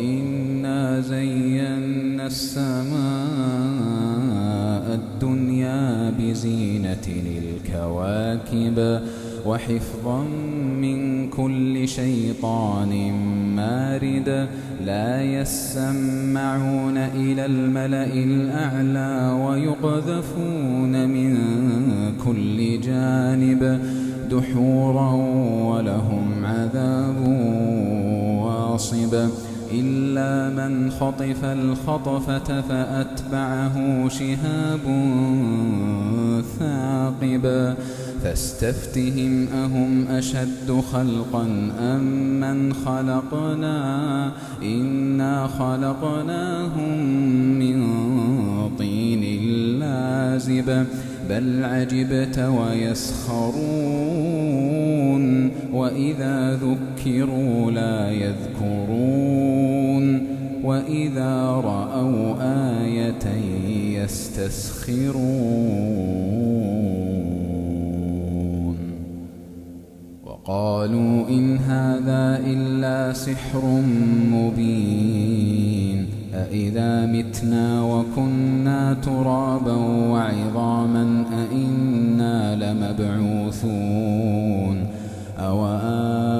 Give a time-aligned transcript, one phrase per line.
[0.00, 2.92] إنا زينا السماء
[4.94, 9.00] الدنيا بزينة الكواكب
[9.46, 10.24] وحفظا
[10.80, 13.12] من كل شيطان
[13.56, 14.48] مارد
[14.84, 21.38] لا يسمعون إلى الملأ الأعلى ويقذفون من
[22.24, 23.80] كل جانب
[24.30, 25.12] دحورا
[25.64, 27.16] ولهم عذاب
[28.42, 29.28] واصب
[29.72, 34.80] إلا من خطف الخطفة فأتبعه شهاب
[36.58, 37.74] ثاقب.
[38.24, 42.04] فاستفتهم أهم أشد خلقا أم
[42.40, 44.32] من خلقنا؟
[44.62, 46.98] إنا خلقناهم
[47.58, 47.88] من
[48.78, 49.22] طين
[49.78, 50.86] لازب.
[51.32, 53.62] بل عجبت ويسخرون
[55.72, 59.62] وإذا ذكروا لا يذكرون
[60.64, 62.34] وإذا رأوا
[62.80, 63.26] آية
[64.02, 65.22] يستسخرون
[70.24, 73.82] وقالوا إن هذا إلا سحر
[74.32, 77.06] مبين أإذا
[77.42, 79.74] متنا وكنا ترابا
[80.10, 83.56] وعظاما أإنا لمبعوثون.
[85.38, 85.66] أو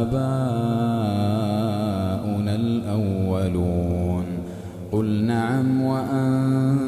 [0.06, 0.24] آباؤنا
[2.54, 4.24] الأولون.
[4.92, 6.86] قل نعم وأنتم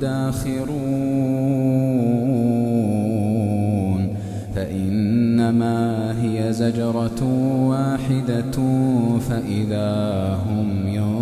[0.00, 0.72] داخرون.
[4.54, 7.22] فإنما هي زجرة
[7.68, 8.58] واحدة
[9.18, 11.21] فإذا هم ينظرون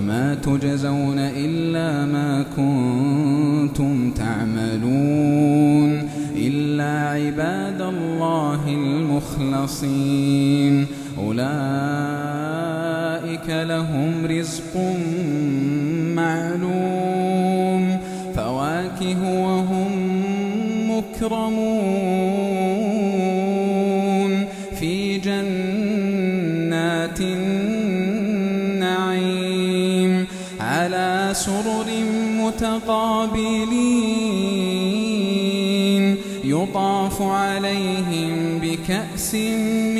[0.00, 10.86] وما تجزون إلا ما كنتم تعملون إلا عباد الله المخلصين.
[11.18, 11.40] أولئك
[13.48, 14.76] لهم رزق
[16.16, 17.98] معلوم.
[18.36, 19.92] فواكه وهم
[20.90, 21.69] مكرمون.
[33.20, 34.40] متقابلين
[36.44, 39.99] يطاف عليهم بكأس من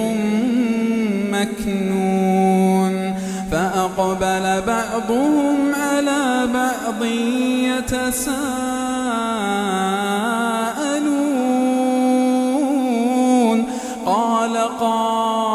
[1.33, 2.95] مكنون
[3.51, 7.05] فأقبل بعضهم على بعض
[7.85, 8.41] يتساءلون
[14.07, 15.50] قال قائل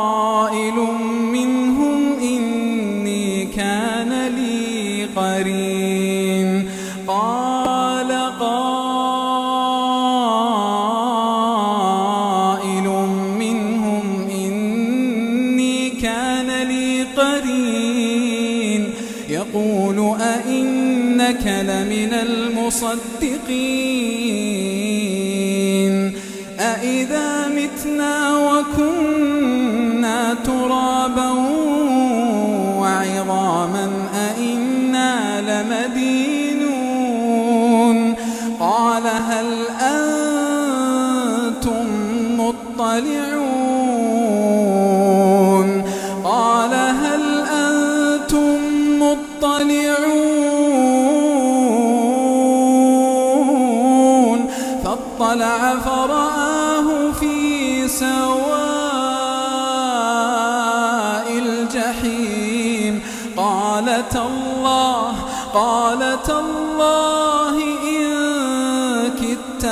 [65.56, 69.66] الله قالت الله إن كدت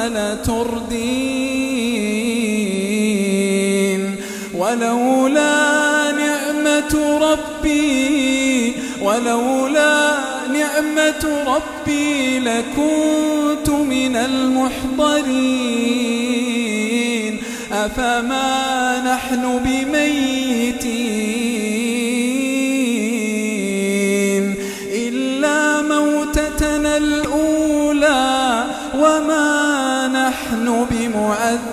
[2.83, 4.15] لتردين
[4.55, 10.17] ولولا نعمة ربي ولولا
[10.53, 15.33] نعمة ربي لكنت من المحضرين
[17.71, 20.32] أفما نحن بميتين
[30.43, 31.72] نحن بمعذبين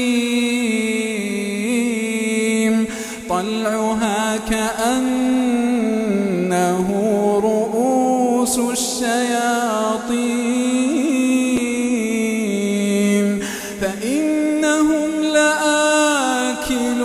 [14.71, 16.95] فإنهم لآكلون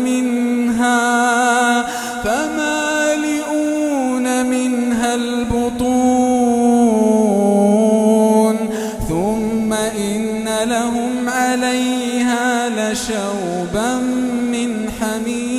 [0.00, 1.82] منها
[2.22, 3.46] فمالئون
[4.46, 6.56] منها البطون
[9.08, 13.98] ثم إن لهم عليها لشوبا
[14.52, 15.56] من حميم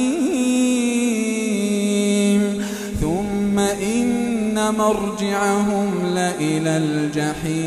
[3.01, 7.66] ثم إن مرجعهم لإلى الجحيم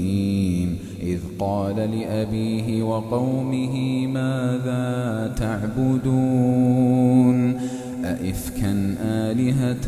[1.39, 6.81] قال لأبيه وقومه ماذا تعبدون؟
[8.05, 9.87] أئفكا آلهة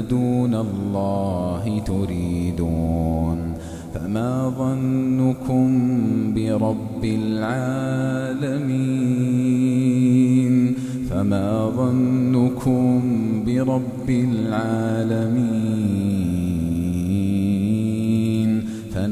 [0.00, 3.54] دون الله تريدون؟
[3.94, 5.68] فما ظنكم
[6.34, 8.10] برب العالمين؟
[11.10, 13.02] فما ظنكم
[13.46, 15.89] برب العالمين؟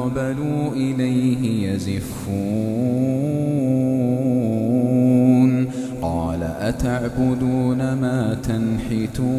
[0.00, 2.10] فأقبلوا إليه يزفون.
[6.02, 9.30] قال أتعبدون ما تنحتون؟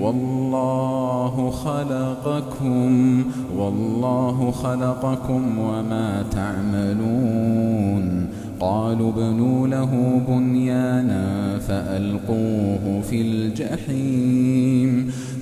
[0.00, 3.24] والله خلقكم
[3.58, 8.26] والله خلقكم وما تعملون.
[8.60, 15.11] قالوا ابنوا له بنيانا فألقوه في الجحيم.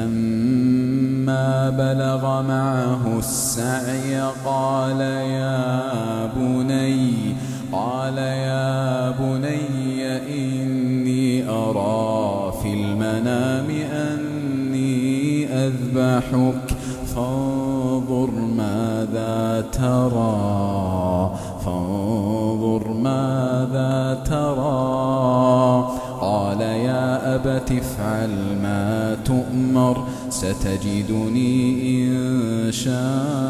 [0.00, 7.34] فلما بلغ معه السعي قال يا بني
[7.72, 16.76] قال يا بني إني أرى في المنام أني أذبحك
[17.16, 21.30] فانظر ماذا ترى
[21.64, 26.00] فانظر ماذا ترى.
[26.20, 28.30] قال يا أبت افعل
[28.62, 28.99] ما
[30.40, 31.52] ستجدني
[32.08, 33.49] إن شاء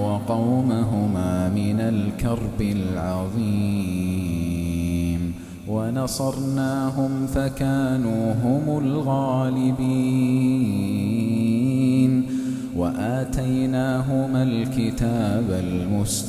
[0.31, 3.51] وقومهما من الكرب العظيم
[5.67, 9.81] ونصرناهم فكانوا هم الغالبين
[12.75, 15.63] وآتيناهما الكتاب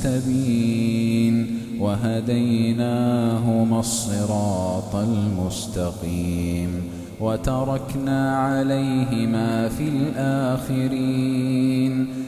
[0.01, 1.47] المستبين
[1.79, 6.69] وهديناهما الصراط المستقيم
[7.21, 11.43] وتركنا عليهما في الآخرين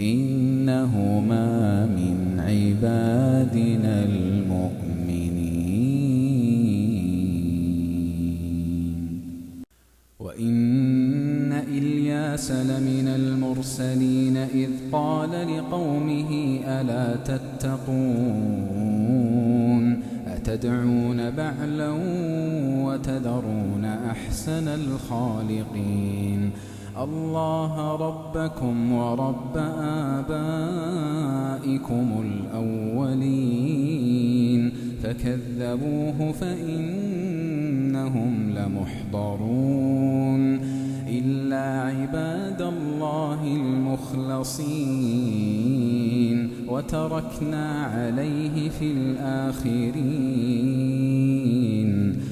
[0.00, 4.91] إنهما من عبادنا المؤمنين.
[14.92, 17.82] قال لقومه ألا تتقون؟
[20.26, 21.90] أتدعون بعلا
[22.84, 26.50] وتذرون أحسن الخالقين؟
[27.02, 29.56] الله ربكم ورب
[30.16, 33.92] آبائكم الأولين.
[35.02, 40.51] فكذبوه فإنهم لمحضرون.
[41.26, 44.62] إلا عباد الله المخلصين
[46.68, 49.92] وتركنا عليه في الآخرين.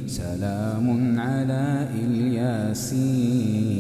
[0.06, 3.70] سلام على إلياسين.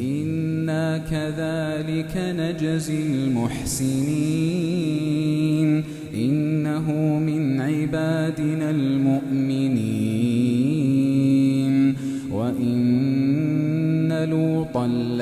[0.00, 5.05] إنا كذلك نجزي المحسنين.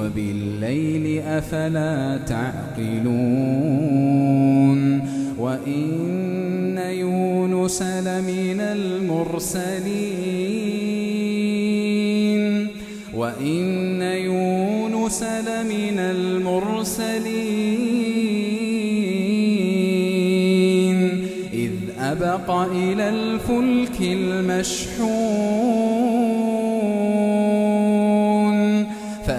[0.00, 3.00] وبالليل أفلا تعقلون
[5.38, 9.90] وإن يونس لمن المرسلين
[13.14, 17.40] وإن يونس لمن المرسلين
[21.52, 25.99] إذ أبق إلى الفلك المشحون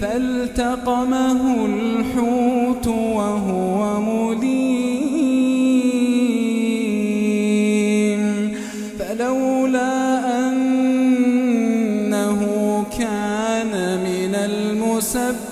[0.00, 4.62] فالتقمه الحوت وهو مليم.
[8.98, 9.92] فلولا
[10.48, 12.40] أنه
[12.98, 15.51] كان من المسبحين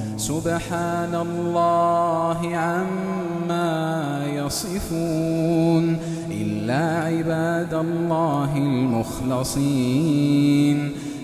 [0.31, 5.97] سبحان الله عما يصفون
[6.31, 9.97] إلا عباد الله المخلصين.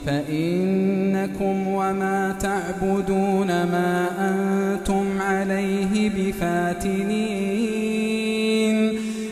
[0.06, 7.08] فإنكم وما تعبدون ما أنتم عليه بفاتنين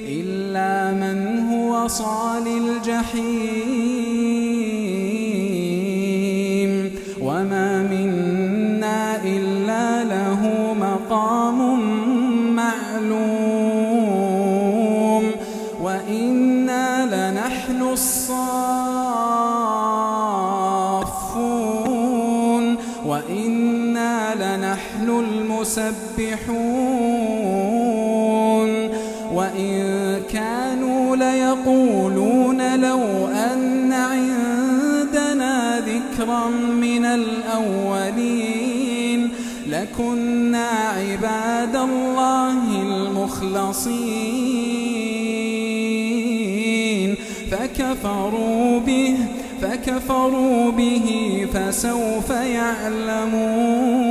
[0.07, 1.17] إلا من
[1.51, 3.74] هو صال الجحيم.
[25.65, 26.45] المسبحون
[29.33, 36.47] وإن كانوا ليقولون لو أن عندنا ذكرا
[36.81, 38.49] من الأولين
[39.69, 44.35] لكنا عباد الله المخلصين.
[47.51, 49.17] فكفروا به
[49.61, 51.07] فكفروا به
[51.53, 54.04] فسوف يعلمون.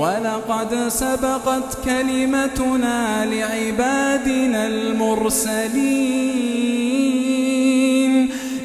[0.00, 5.50] ولقد سبقت كلمتنا لعبادنا المرسلين.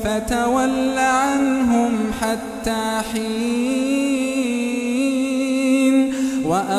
[0.03, 0.92] فتول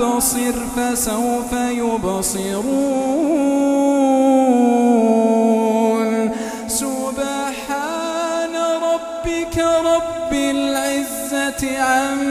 [0.00, 2.60] وأبصر فسوف يبصرون.
[6.68, 12.29] سبحان ربك رب العزة عما